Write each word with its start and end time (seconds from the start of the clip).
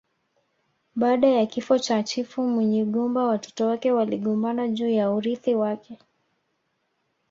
Baada 0.95 1.27
ya 1.27 1.45
kifo 1.45 1.79
cha 1.79 2.03
chifu 2.03 2.41
Munyigumba 2.47 3.23
watoto 3.23 3.67
wake 3.67 3.91
waligombana 3.91 4.67
juu 4.67 4.89
ya 4.89 5.11
urithi 5.11 5.55
wake 5.55 5.97